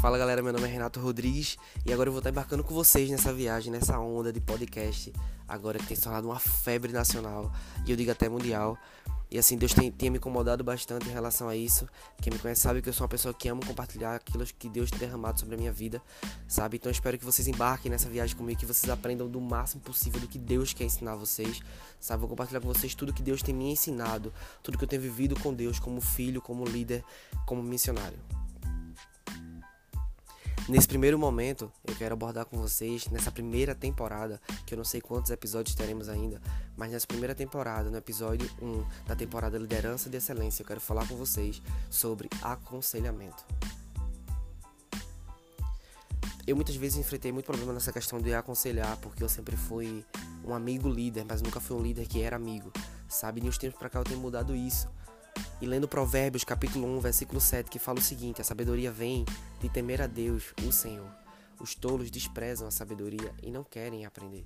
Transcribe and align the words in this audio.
Fala 0.00 0.16
galera, 0.16 0.42
meu 0.42 0.50
nome 0.50 0.64
é 0.64 0.70
Renato 0.70 0.98
Rodrigues 0.98 1.58
e 1.84 1.92
agora 1.92 2.08
eu 2.08 2.12
vou 2.12 2.20
estar 2.20 2.30
embarcando 2.30 2.64
com 2.64 2.72
vocês 2.72 3.10
nessa 3.10 3.34
viagem, 3.34 3.70
nessa 3.70 3.98
onda 3.98 4.32
de 4.32 4.40
podcast, 4.40 5.12
agora 5.46 5.78
que 5.78 5.84
tem 5.84 5.94
se 5.94 6.02
tornado 6.02 6.26
uma 6.26 6.38
febre 6.38 6.90
nacional 6.90 7.52
e 7.86 7.90
eu 7.90 7.96
digo 7.98 8.10
até 8.10 8.26
mundial. 8.26 8.78
E 9.30 9.38
assim, 9.38 9.58
Deus 9.58 9.74
tem, 9.74 9.92
tem 9.92 10.08
me 10.08 10.16
incomodado 10.16 10.64
bastante 10.64 11.06
em 11.06 11.12
relação 11.12 11.50
a 11.50 11.54
isso. 11.54 11.86
Quem 12.22 12.32
me 12.32 12.38
conhece 12.38 12.62
sabe 12.62 12.80
que 12.80 12.88
eu 12.88 12.94
sou 12.94 13.04
uma 13.04 13.10
pessoa 13.10 13.34
que 13.34 13.46
amo 13.46 13.64
compartilhar 13.64 14.14
aquilo 14.14 14.42
que 14.46 14.70
Deus 14.70 14.90
tem 14.90 15.00
derramado 15.00 15.38
sobre 15.38 15.54
a 15.54 15.58
minha 15.58 15.70
vida, 15.70 16.00
sabe? 16.48 16.78
Então 16.78 16.88
eu 16.88 16.94
espero 16.94 17.18
que 17.18 17.24
vocês 17.24 17.46
embarquem 17.46 17.90
nessa 17.90 18.08
viagem 18.08 18.34
comigo, 18.34 18.58
que 18.58 18.64
vocês 18.64 18.90
aprendam 18.90 19.28
do 19.28 19.38
máximo 19.38 19.82
possível 19.82 20.18
do 20.18 20.26
que 20.26 20.38
Deus 20.38 20.72
quer 20.72 20.84
ensinar 20.84 21.12
a 21.12 21.16
vocês, 21.16 21.60
sabe? 22.00 22.20
Vou 22.20 22.28
compartilhar 22.30 22.62
com 22.62 22.68
vocês 22.68 22.94
tudo 22.94 23.12
que 23.12 23.22
Deus 23.22 23.42
tem 23.42 23.54
me 23.54 23.70
ensinado, 23.70 24.32
tudo 24.62 24.78
que 24.78 24.84
eu 24.84 24.88
tenho 24.88 25.02
vivido 25.02 25.38
com 25.38 25.52
Deus 25.52 25.78
como 25.78 26.00
filho, 26.00 26.40
como 26.40 26.64
líder, 26.64 27.04
como 27.44 27.62
missionário. 27.62 28.18
Nesse 30.68 30.86
primeiro 30.86 31.18
momento, 31.18 31.70
eu 31.84 31.94
quero 31.96 32.14
abordar 32.14 32.44
com 32.44 32.56
vocês, 32.56 33.06
nessa 33.08 33.30
primeira 33.32 33.74
temporada, 33.74 34.40
que 34.64 34.74
eu 34.74 34.76
não 34.76 34.84
sei 34.84 35.00
quantos 35.00 35.30
episódios 35.30 35.74
teremos 35.74 36.08
ainda, 36.08 36.40
mas 36.76 36.92
nessa 36.92 37.06
primeira 37.06 37.34
temporada, 37.34 37.90
no 37.90 37.96
episódio 37.96 38.48
1 38.62 38.84
da 39.06 39.16
temporada 39.16 39.58
Liderança 39.58 40.08
de 40.08 40.16
Excelência, 40.16 40.62
eu 40.62 40.66
quero 40.66 40.80
falar 40.80 41.08
com 41.08 41.16
vocês 41.16 41.60
sobre 41.90 42.28
aconselhamento. 42.42 43.44
Eu 46.46 46.56
muitas 46.56 46.76
vezes 46.76 46.98
enfrentei 46.98 47.32
muito 47.32 47.46
problema 47.46 47.72
nessa 47.72 47.92
questão 47.92 48.20
de 48.20 48.32
aconselhar, 48.34 48.96
porque 48.98 49.22
eu 49.22 49.28
sempre 49.28 49.56
fui 49.56 50.04
um 50.44 50.54
amigo 50.54 50.88
líder, 50.88 51.24
mas 51.28 51.42
nunca 51.42 51.60
fui 51.60 51.76
um 51.76 51.82
líder 51.82 52.06
que 52.06 52.22
era 52.22 52.36
amigo, 52.36 52.72
sabe? 53.08 53.40
Nos 53.40 53.58
tempos 53.58 53.78
pra 53.78 53.88
cá 53.90 53.98
eu 54.00 54.04
tenho 54.04 54.20
mudado 54.20 54.54
isso. 54.54 54.88
E 55.60 55.66
lendo 55.66 55.88
Provérbios, 55.88 56.44
capítulo 56.44 56.86
1, 56.96 57.00
versículo 57.00 57.40
7, 57.40 57.70
que 57.70 57.78
fala 57.78 57.98
o 57.98 58.02
seguinte: 58.02 58.40
A 58.40 58.44
sabedoria 58.44 58.90
vem 58.90 59.24
de 59.60 59.68
temer 59.68 60.00
a 60.02 60.06
Deus, 60.06 60.54
o 60.66 60.72
Senhor. 60.72 61.10
Os 61.60 61.74
tolos 61.74 62.10
desprezam 62.10 62.66
a 62.66 62.70
sabedoria 62.70 63.34
e 63.42 63.50
não 63.50 63.62
querem 63.62 64.06
aprender 64.06 64.44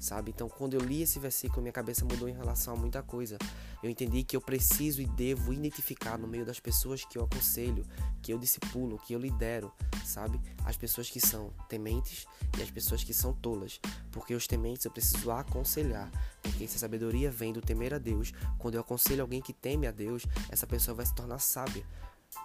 sabe? 0.00 0.30
Então, 0.34 0.48
quando 0.48 0.74
eu 0.74 0.80
li 0.80 1.02
esse 1.02 1.18
versículo, 1.18 1.60
minha 1.60 1.72
cabeça 1.72 2.04
mudou 2.04 2.28
em 2.28 2.32
relação 2.32 2.74
a 2.74 2.76
muita 2.76 3.02
coisa. 3.02 3.36
Eu 3.82 3.90
entendi 3.90 4.24
que 4.24 4.34
eu 4.34 4.40
preciso 4.40 5.02
e 5.02 5.06
devo 5.06 5.52
identificar 5.52 6.18
no 6.18 6.26
meio 6.26 6.44
das 6.44 6.58
pessoas 6.58 7.04
que 7.04 7.18
eu 7.18 7.24
aconselho, 7.24 7.84
que 8.22 8.32
eu 8.32 8.38
discipulo, 8.38 8.98
que 8.98 9.12
eu 9.12 9.18
lidero, 9.18 9.70
sabe? 10.04 10.40
As 10.64 10.76
pessoas 10.76 11.10
que 11.10 11.20
são 11.20 11.52
tementes 11.68 12.26
e 12.58 12.62
as 12.62 12.70
pessoas 12.70 13.04
que 13.04 13.12
são 13.12 13.34
tolas. 13.34 13.78
Porque 14.10 14.34
os 14.34 14.46
tementes 14.46 14.84
eu 14.84 14.90
preciso 14.90 15.30
aconselhar. 15.30 16.10
Porque 16.42 16.66
se 16.66 16.76
a 16.76 16.80
sabedoria 16.80 17.30
vem 17.30 17.52
do 17.52 17.60
temer 17.60 17.92
a 17.92 17.98
Deus, 17.98 18.32
quando 18.58 18.76
eu 18.76 18.80
aconselho 18.80 19.22
alguém 19.22 19.42
que 19.42 19.52
teme 19.52 19.86
a 19.86 19.90
Deus, 19.90 20.24
essa 20.48 20.66
pessoa 20.66 20.94
vai 20.94 21.04
se 21.04 21.14
tornar 21.14 21.38
sábia. 21.38 21.84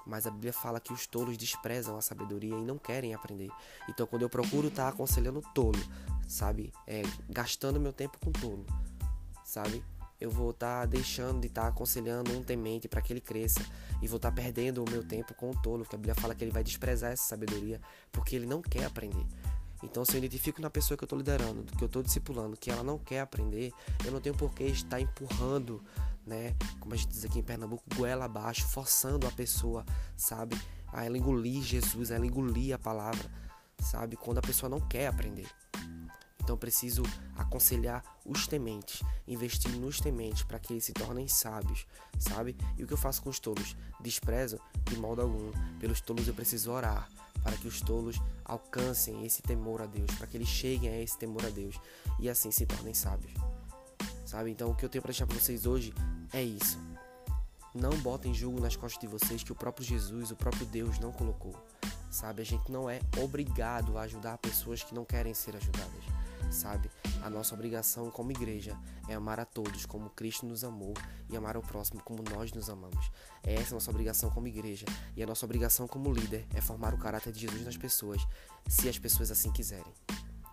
Mas 0.06 0.26
a 0.26 0.32
Bíblia 0.32 0.54
fala 0.54 0.80
que 0.80 0.94
os 0.94 1.08
tolos 1.08 1.38
desprezam 1.38 1.98
a 1.98 2.02
sabedoria 2.02 2.56
e 2.56 2.64
não 2.64 2.78
querem 2.78 3.14
aprender. 3.14 3.50
Então, 3.90 4.06
quando 4.06 4.24
eu 4.24 4.30
procuro 4.30 4.68
estar 4.68 4.88
aconselhando 4.88 5.42
tolo, 5.54 5.80
sabe? 6.28 6.72
É, 6.88 7.02
gastando 7.30 7.80
meu 7.80 7.94
tempo 7.94 8.18
com 8.20 8.32
tolo, 8.32 8.66
sabe? 9.44 9.84
Eu 10.20 10.32
vou 10.32 10.52
estar 10.52 10.82
tá 10.82 10.86
deixando 10.86 11.42
de 11.42 11.48
estar 11.48 11.64
tá 11.64 11.68
aconselhando 11.68 12.32
um 12.32 12.42
temente 12.42 12.88
para 12.88 13.02
que 13.02 13.12
ele 13.12 13.22
cresça 13.22 13.62
e 14.02 14.08
vou 14.08 14.18
estar 14.18 14.32
tá 14.32 14.36
perdendo 14.36 14.84
o 14.84 14.90
meu 14.90 15.04
tempo 15.04 15.34
com 15.34 15.52
o 15.52 15.62
tolo, 15.62 15.84
porque 15.84 15.96
a 15.96 16.00
Bíblia 16.00 16.16
fala 16.16 16.34
que 16.34 16.44
ele 16.44 16.52
vai 16.52 16.64
desprezar 16.64 17.12
essa 17.12 17.24
sabedoria 17.24 17.82
porque 18.12 18.36
ele 18.36 18.46
não 18.46 18.62
quer 18.62 18.86
aprender. 18.86 19.26
Então, 19.84 20.04
se 20.06 20.14
eu 20.14 20.18
identifico 20.18 20.62
na 20.62 20.70
pessoa 20.70 20.98
que 20.98 21.04
eu 21.04 21.06
estou 21.06 21.18
liderando, 21.20 21.64
que 21.64 21.84
eu 21.84 21.86
estou 21.86 22.02
discipulando, 22.02 22.58
que 22.58 22.72
ela 22.72 22.84
não 22.84 22.98
quer 22.98 23.20
aprender, 23.20 23.72
eu 24.04 24.12
não 24.12 24.20
tenho 24.20 24.36
por 24.36 24.52
que 24.54 24.64
estar 24.64 25.00
empurrando, 25.00 25.84
né? 26.26 26.56
Como 26.80 26.94
a 26.94 26.98
gente 26.98 27.10
diz 27.10 27.26
aqui 27.26 27.40
em 27.40 27.44
Pernambuco, 27.44 27.84
goela 27.96 28.26
abaixo, 28.26 28.68
forçando 28.68 29.28
a 29.28 29.32
pessoa, 29.32 29.86
sabe? 30.16 30.60
A 30.92 31.06
ela 31.06 31.18
engolir 31.18 31.62
Jesus, 31.62 32.10
a 32.10 32.16
ela 32.16 32.26
engolir 32.26 32.74
a 32.74 32.80
palavra, 32.80 33.30
sabe? 33.80 34.16
Quando 34.16 34.40
a 34.40 34.42
pessoa 34.42 34.70
não 34.70 34.80
quer 34.80 35.08
aprender. 35.08 35.48
Então 36.46 36.56
preciso 36.56 37.02
aconselhar 37.36 38.04
os 38.24 38.46
tementes, 38.46 39.02
investir 39.28 39.72
nos 39.72 40.00
tementes 40.00 40.44
para 40.44 40.60
que 40.60 40.74
eles 40.74 40.86
se 40.86 40.94
tornem 40.94 41.28
sábios, 41.28 41.88
sabe? 42.20 42.56
E 42.78 42.84
o 42.84 42.88
que 42.88 42.94
eu 42.94 42.98
faço 42.98 43.24
com 43.24 43.32
os 43.32 43.40
tolos? 43.40 43.76
Desprezo 44.00 44.60
de 44.84 44.96
modo 44.96 45.24
algum. 45.24 45.52
Pelos 45.80 46.00
tolos 46.02 46.28
eu 46.28 46.36
preciso 46.36 46.72
orar 46.72 47.10
para 47.42 47.58
que 47.58 47.68
os 47.68 47.82
tolos 47.82 48.22
alcancem 48.44 49.26
esse 49.26 49.42
temor 49.42 49.82
a 49.82 49.88
Deus, 49.88 50.12
para 50.20 50.28
que 50.28 50.38
eles 50.38 50.48
cheguem 50.48 50.88
a 50.88 51.02
esse 51.02 51.18
temor 51.18 51.44
a 51.44 51.50
Deus 51.50 51.80
e 52.20 52.30
assim 52.30 52.52
se 52.52 52.68
tornem 52.68 52.94
sábios. 52.94 53.34
Sabe? 54.24 54.52
Então 54.52 54.70
o 54.70 54.76
que 54.76 54.86
eu 54.86 54.90
tenho 54.90 55.02
para 55.02 55.12
deixar 55.12 55.26
para 55.26 55.36
vocês 55.36 55.66
hoje 55.66 55.96
é 56.32 56.44
isso. 56.44 56.78
Não 57.74 57.98
botem 57.98 58.36
julgo 58.36 58.62
nas 58.62 58.76
costas 58.76 59.02
de 59.02 59.08
vocês 59.08 59.42
que 59.42 59.52
o 59.52 59.56
próprio 59.56 59.84
Jesus, 59.84 60.30
o 60.30 60.36
próprio 60.36 60.68
Deus 60.68 61.00
não 61.00 61.12
colocou. 61.12 61.56
Sabe? 62.12 62.44
A 62.44 62.46
gente 62.46 62.72
não 62.72 62.88
é 62.88 63.02
obrigado 63.18 63.98
a 63.98 64.04
ajudar 64.04 64.38
pessoas 64.38 64.84
que 64.84 64.94
não 64.94 65.04
querem 65.04 65.34
ser 65.34 65.56
ajudadas 65.56 66.25
sabe? 66.52 66.90
A 67.22 67.30
nossa 67.30 67.54
obrigação 67.54 68.10
como 68.12 68.32
igreja 68.32 68.78
é 69.08 69.14
amar 69.14 69.40
a 69.40 69.46
todos 69.46 69.86
como 69.86 70.10
Cristo 70.10 70.46
nos 70.46 70.64
amou 70.64 70.94
e 71.30 71.36
amar 71.36 71.56
ao 71.56 71.62
próximo 71.62 72.02
como 72.04 72.24
nós 72.24 72.52
nos 72.52 72.70
amamos. 72.70 73.12
É 73.44 73.56
essa 73.56 73.74
a 73.74 73.76
nossa 73.76 73.92
obrigação 73.92 74.30
como 74.30 74.48
igreja 74.48 74.86
e 75.16 75.24
a 75.24 75.28
nossa 75.28 75.46
obrigação 75.46 75.88
como 75.88 76.14
líder 76.14 76.46
é 76.54 76.62
formar 76.62 76.94
o 76.94 76.98
caráter 76.98 77.32
de 77.32 77.42
Jesus 77.42 77.64
nas 77.64 77.78
pessoas, 77.78 78.26
se 78.68 78.90
as 78.90 78.98
pessoas 78.98 79.32
assim 79.32 79.52
quiserem, 79.52 79.94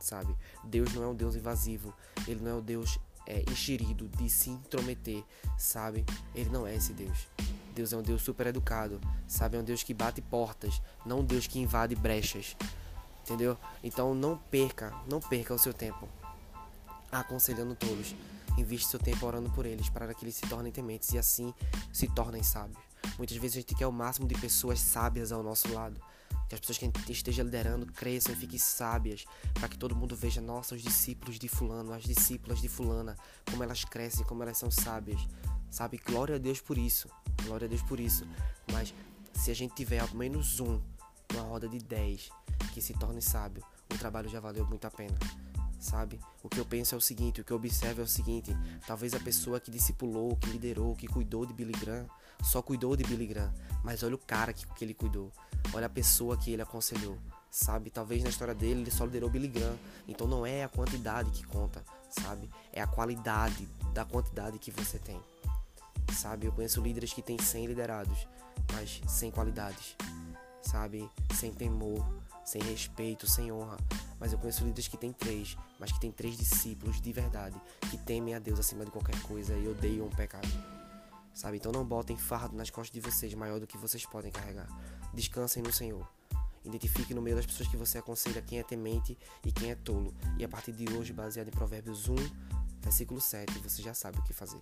sabe? 0.00 0.36
Deus 0.64 0.92
não 0.94 1.02
é 1.02 1.06
um 1.06 1.14
Deus 1.14 1.36
invasivo, 1.36 1.94
ele 2.26 2.40
não 2.40 2.50
é 2.50 2.54
um 2.54 2.62
Deus 2.62 2.98
é, 3.26 3.42
enxerido 3.50 4.08
de 4.08 4.28
se 4.28 4.50
intrometer, 4.50 5.22
sabe? 5.56 6.04
Ele 6.34 6.50
não 6.50 6.66
é 6.66 6.74
esse 6.74 6.92
Deus. 6.92 7.28
Deus 7.74 7.92
é 7.92 7.96
um 7.96 8.02
Deus 8.02 8.22
super 8.22 8.46
educado, 8.46 9.00
sabe? 9.26 9.56
É 9.56 9.60
um 9.60 9.64
Deus 9.64 9.82
que 9.82 9.94
bate 9.94 10.20
portas, 10.20 10.80
não 11.06 11.20
um 11.20 11.24
Deus 11.24 11.46
que 11.46 11.58
invade 11.58 11.94
brechas. 11.94 12.56
Entendeu? 13.22 13.56
Então 13.82 14.14
não 14.14 14.36
perca, 14.36 14.92
não 15.08 15.20
perca 15.20 15.54
o 15.54 15.58
seu 15.58 15.72
tempo 15.72 16.08
aconselhando 17.12 17.74
todos. 17.74 18.14
Investe 18.56 18.88
seu 18.88 18.98
tempo 18.98 19.24
orando 19.26 19.50
por 19.50 19.66
eles 19.66 19.88
para 19.88 20.12
que 20.14 20.24
eles 20.24 20.34
se 20.34 20.46
tornem 20.46 20.72
tementes 20.72 21.12
e 21.12 21.18
assim 21.18 21.54
se 21.92 22.08
tornem 22.08 22.42
sábios. 22.42 22.78
Muitas 23.18 23.36
vezes 23.36 23.56
a 23.56 23.60
gente 23.60 23.74
quer 23.74 23.86
o 23.86 23.92
máximo 23.92 24.26
de 24.26 24.34
pessoas 24.34 24.80
sábias 24.80 25.30
ao 25.30 25.42
nosso 25.42 25.72
lado. 25.72 26.00
Que 26.48 26.54
as 26.54 26.60
pessoas 26.60 26.78
que 26.78 26.84
a 26.84 26.88
gente 26.88 27.12
esteja 27.12 27.42
liderando 27.42 27.86
cresçam 27.86 28.34
e 28.34 28.36
fiquem 28.36 28.58
sábias. 28.58 29.24
Para 29.54 29.68
que 29.68 29.78
todo 29.78 29.96
mundo 29.96 30.16
veja, 30.16 30.40
nossa, 30.40 30.74
os 30.74 30.82
discípulos 30.82 31.38
de 31.38 31.48
fulano, 31.48 31.92
as 31.92 32.02
discípulas 32.02 32.60
de 32.60 32.68
fulana, 32.68 33.16
como 33.50 33.62
elas 33.62 33.84
crescem, 33.84 34.24
como 34.24 34.42
elas 34.42 34.58
são 34.58 34.70
sábias. 34.70 35.20
Sabe? 35.70 35.98
Glória 35.98 36.36
a 36.36 36.38
Deus 36.38 36.60
por 36.60 36.76
isso. 36.76 37.08
Glória 37.44 37.66
a 37.66 37.68
Deus 37.68 37.82
por 37.82 37.98
isso. 37.98 38.26
Mas 38.70 38.94
se 39.34 39.50
a 39.50 39.54
gente 39.54 39.74
tiver 39.74 40.00
ao 40.00 40.14
menos 40.14 40.60
um, 40.60 40.80
uma 41.32 41.42
roda 41.42 41.68
de 41.68 41.78
10 41.78 42.30
que 42.72 42.80
se 42.80 42.94
torne 42.94 43.20
sábio, 43.20 43.62
o 43.92 43.98
trabalho 43.98 44.28
já 44.28 44.40
valeu 44.40 44.66
muito 44.66 44.86
a 44.86 44.90
pena. 44.90 45.18
Sabe? 45.78 46.20
O 46.42 46.48
que 46.48 46.60
eu 46.60 46.64
penso 46.64 46.94
é 46.94 46.98
o 46.98 47.00
seguinte, 47.00 47.40
o 47.40 47.44
que 47.44 47.50
eu 47.50 47.56
observo 47.56 48.00
é 48.00 48.04
o 48.04 48.08
seguinte, 48.08 48.56
talvez 48.86 49.14
a 49.14 49.20
pessoa 49.20 49.58
que 49.58 49.70
discipulou, 49.70 50.36
que 50.36 50.48
liderou, 50.48 50.94
que 50.94 51.08
cuidou 51.08 51.44
de 51.44 51.52
Billy 51.52 51.72
Graham, 51.72 52.06
só 52.42 52.62
cuidou 52.62 52.96
de 52.96 53.04
Billy 53.04 53.26
Graham, 53.26 53.52
mas 53.82 54.02
olha 54.02 54.14
o 54.14 54.18
cara 54.18 54.52
que, 54.52 54.66
que 54.74 54.84
ele 54.84 54.94
cuidou, 54.94 55.32
olha 55.74 55.86
a 55.86 55.90
pessoa 55.90 56.36
que 56.36 56.52
ele 56.52 56.62
aconselhou, 56.62 57.18
sabe? 57.50 57.90
Talvez 57.90 58.22
na 58.22 58.30
história 58.30 58.54
dele 58.54 58.82
ele 58.82 58.90
só 58.90 59.04
liderou 59.04 59.28
Billy 59.28 59.48
Graham, 59.48 59.76
então 60.06 60.26
não 60.26 60.46
é 60.46 60.64
a 60.64 60.68
quantidade 60.68 61.30
que 61.30 61.44
conta, 61.46 61.84
sabe? 62.10 62.48
É 62.72 62.80
a 62.80 62.86
qualidade 62.86 63.68
da 63.92 64.04
quantidade 64.04 64.58
que 64.58 64.70
você 64.70 64.98
tem, 64.98 65.20
sabe? 66.12 66.46
Eu 66.46 66.52
conheço 66.52 66.80
líderes 66.80 67.12
que 67.12 67.22
têm 67.22 67.38
100 67.38 67.66
liderados, 67.66 68.26
mas 68.72 69.00
sem 69.06 69.30
qualidades, 69.30 69.96
sabe? 70.62 71.08
Sem 71.34 71.52
temor, 71.52 72.04
sem 72.44 72.62
respeito, 72.62 73.26
sem 73.26 73.52
honra. 73.52 73.76
Mas 74.18 74.32
eu 74.32 74.38
conheço 74.38 74.64
líderes 74.64 74.88
que 74.88 74.96
têm 74.96 75.12
três, 75.12 75.56
mas 75.78 75.92
que 75.92 76.00
têm 76.00 76.12
três 76.12 76.36
discípulos 76.36 77.00
de 77.00 77.12
verdade, 77.12 77.60
que 77.90 77.96
temem 77.96 78.34
a 78.34 78.38
Deus 78.38 78.60
acima 78.60 78.84
de 78.84 78.90
qualquer 78.90 79.20
coisa 79.22 79.56
e 79.56 79.68
odeiam 79.68 80.06
o 80.06 80.16
pecado. 80.16 80.48
Sabe? 81.34 81.56
Então 81.56 81.72
não 81.72 81.84
botem 81.84 82.16
fardo 82.16 82.56
nas 82.56 82.70
costas 82.70 82.92
de 82.92 83.00
vocês 83.00 83.32
maior 83.34 83.58
do 83.58 83.66
que 83.66 83.78
vocês 83.78 84.04
podem 84.04 84.30
carregar. 84.30 84.68
Descansem 85.14 85.62
no 85.62 85.72
Senhor. 85.72 86.06
Identifique 86.64 87.14
no 87.14 87.22
meio 87.22 87.36
das 87.36 87.46
pessoas 87.46 87.68
que 87.68 87.76
você 87.76 87.98
aconselha 87.98 88.40
quem 88.40 88.58
é 88.58 88.62
temente 88.62 89.18
e 89.44 89.50
quem 89.50 89.70
é 89.70 89.74
tolo. 89.74 90.14
E 90.38 90.44
a 90.44 90.48
partir 90.48 90.72
de 90.72 90.92
hoje, 90.94 91.12
baseado 91.12 91.48
em 91.48 91.50
Provérbios 91.50 92.08
1, 92.08 92.14
versículo 92.80 93.20
7, 93.20 93.58
você 93.58 93.82
já 93.82 93.94
sabe 93.94 94.18
o 94.18 94.22
que 94.22 94.32
fazer. 94.32 94.60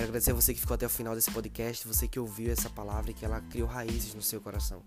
Quero 0.00 0.08
agradecer 0.08 0.30
a 0.30 0.34
você 0.34 0.54
que 0.54 0.60
ficou 0.60 0.76
até 0.76 0.86
o 0.86 0.88
final 0.88 1.14
desse 1.14 1.30
podcast, 1.30 1.86
você 1.86 2.08
que 2.08 2.18
ouviu 2.18 2.50
essa 2.50 2.70
palavra 2.70 3.10
e 3.10 3.14
que 3.14 3.22
ela 3.22 3.38
criou 3.42 3.68
raízes 3.68 4.14
no 4.14 4.22
seu 4.22 4.40
coração. 4.40 4.82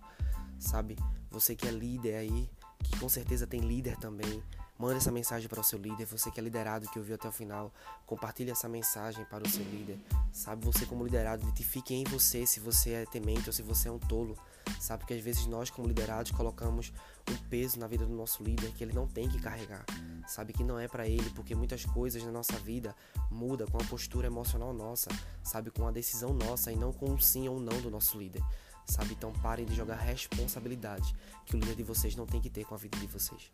Sabe? 0.58 0.98
Você 1.30 1.56
que 1.56 1.68
é 1.68 1.72
líder 1.72 2.16
aí, 2.16 2.50
que 2.84 2.98
com 3.00 3.08
certeza 3.08 3.46
tem 3.46 3.62
líder 3.62 3.96
também, 3.98 4.42
manda 4.78 4.98
essa 4.98 5.12
mensagem 5.12 5.48
para 5.48 5.60
o 5.60 5.64
seu 5.64 5.80
líder. 5.80 6.06
Você 6.06 6.32
que 6.32 6.40
é 6.40 6.44
liderado, 6.44 6.90
que 6.90 7.00
ouviu 7.00 7.16
até 7.16 7.28
o 7.28 7.32
final, 7.32 7.72
compartilhe 8.06 8.52
essa 8.52 8.68
mensagem 8.68 9.26
para 9.26 9.44
o 9.44 9.50
seu 9.50 9.64
líder. 9.64 10.00
Sabe? 10.32 10.66
Você 10.66 10.86
como 10.86 11.04
liderado, 11.04 11.44
identifique 11.44 11.94
em 11.94 12.04
você 12.04 12.46
se 12.46 12.60
você 12.60 12.92
é 12.92 13.06
temente 13.06 13.50
ou 13.50 13.54
se 13.54 13.62
você 13.62 13.90
é 13.90 13.92
um 13.92 14.00
tolo. 14.00 14.38
Sabe? 14.80 15.06
que 15.06 15.14
às 15.14 15.22
vezes 15.22 15.46
nós 15.46 15.70
como 15.70 15.88
liderados 15.88 16.32
colocamos 16.32 16.94
um 17.30 17.36
peso 17.50 17.78
na 17.80 17.88
vida 17.88 18.06
do 18.06 18.14
nosso 18.14 18.44
líder 18.44 18.72
que 18.72 18.84
ele 18.84 18.94
não 18.94 19.08
tem 19.08 19.28
que 19.28 19.40
carregar 19.40 19.86
sabe 20.28 20.54
que 20.54 20.64
não 20.64 20.80
é 20.80 20.88
para 20.88 21.08
ele, 21.08 21.30
porque 21.32 21.56
muitas 21.56 21.86
coisas 21.86 22.24
na 22.24 22.32
nossa 22.32 22.58
vida 22.60 22.96
muda 23.30 23.66
com 23.68 23.78
a 23.78 23.84
postura 23.86 24.28
emocional 24.28 24.74
nossa, 24.74 25.10
sabe 25.44 25.72
com 25.72 25.88
a 25.88 25.92
decisão 25.92 26.34
nossa 26.34 26.72
e 26.72 26.76
não 26.76 26.92
com 26.92 27.12
um 27.12 27.20
sim 27.20 27.48
ou 27.48 27.60
não 27.60 27.82
do 27.82 27.90
nosso 27.90 28.18
líder. 28.18 28.44
sabe? 28.86 29.14
Então 29.14 29.32
parem 29.42 29.66
de 29.66 29.74
jogar 29.74 29.96
responsabilidade 29.96 31.16
que 31.46 31.56
o 31.56 31.60
líder 31.60 31.76
de 31.76 31.84
vocês 31.84 32.16
não 32.16 32.26
tem 32.26 32.42
que 32.42 32.50
ter 32.50 32.66
com 32.66 32.76
a 32.76 32.78
vida 32.78 32.98
de 32.98 33.08
vocês. 33.08 33.52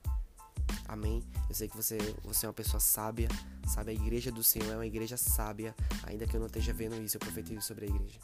Amém? 0.89 1.23
Eu 1.47 1.53
sei 1.53 1.69
que 1.69 1.77
você, 1.77 1.99
você 2.23 2.47
é 2.47 2.49
uma 2.49 2.53
pessoa 2.53 2.79
sábia, 2.79 3.29
sabe? 3.67 3.91
A 3.91 3.93
igreja 3.93 4.31
do 4.31 4.43
Senhor 4.43 4.71
é 4.71 4.75
uma 4.75 4.87
igreja 4.87 5.17
sábia, 5.17 5.75
ainda 6.01 6.25
que 6.25 6.35
eu 6.35 6.39
não 6.39 6.47
esteja 6.47 6.73
vendo 6.73 6.99
isso, 6.99 7.15
eu 7.15 7.19
profetizo 7.19 7.61
sobre 7.61 7.85
a 7.85 7.89
igreja. 7.89 8.19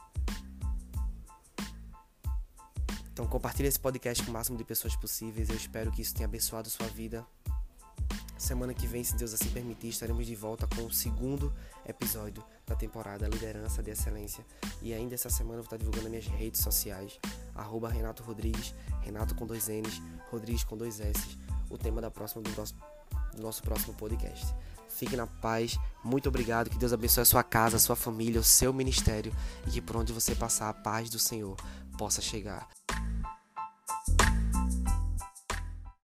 Então 3.13 3.27
compartilhe 3.27 3.67
esse 3.67 3.79
podcast 3.79 4.23
com 4.23 4.31
o 4.31 4.33
máximo 4.33 4.57
de 4.57 4.63
pessoas 4.63 4.95
possíveis. 4.95 5.47
Eu 5.47 5.55
espero 5.55 5.91
que 5.91 6.01
isso 6.01 6.15
tenha 6.15 6.25
abençoado 6.25 6.67
sua 6.67 6.87
vida. 6.87 7.23
Semana 8.35 8.73
que 8.73 8.87
vem, 8.87 9.03
se 9.03 9.15
Deus 9.15 9.31
assim 9.31 9.49
permitir, 9.51 9.89
estaremos 9.89 10.25
de 10.25 10.35
volta 10.35 10.67
com 10.67 10.85
o 10.85 10.91
segundo 10.91 11.53
episódio 11.87 12.43
da 12.65 12.75
temporada 12.75 13.27
Liderança 13.27 13.83
de 13.83 13.91
Excelência. 13.91 14.43
E 14.81 14.91
ainda 14.91 15.13
essa 15.13 15.29
semana 15.29 15.59
eu 15.59 15.63
vou 15.63 15.65
estar 15.65 15.77
divulgando 15.77 16.09
minhas 16.09 16.25
redes 16.25 16.61
sociais, 16.61 17.19
arroba 17.53 17.89
Renato 17.89 18.23
Rodrigues, 18.23 18.73
Renato 19.01 19.35
com 19.35 19.45
dois 19.45 19.67
N's, 19.67 20.01
Rodrigues 20.29 20.63
com 20.63 20.75
dois 20.75 20.99
S, 20.99 21.37
o 21.75 21.77
tema 21.77 22.01
da 22.01 22.09
próxima, 22.09 22.41
do, 22.41 22.49
nosso, 22.55 22.75
do 23.35 23.41
nosso 23.41 23.61
próximo 23.61 23.93
podcast. 23.93 24.53
Fique 24.89 25.15
na 25.15 25.27
paz, 25.27 25.77
muito 26.03 26.29
obrigado, 26.29 26.69
que 26.69 26.77
Deus 26.77 26.93
abençoe 26.93 27.23
a 27.23 27.25
sua 27.25 27.43
casa, 27.43 27.75
a 27.77 27.79
sua 27.79 27.95
família, 27.95 28.39
o 28.39 28.43
seu 28.43 28.71
ministério 28.73 29.33
e 29.67 29.71
que 29.71 29.81
por 29.81 29.97
onde 29.97 30.13
você 30.13 30.33
passar 30.33 30.69
a 30.69 30.73
paz 30.73 31.09
do 31.09 31.19
Senhor 31.19 31.57
possa 31.97 32.21
chegar. 32.21 32.67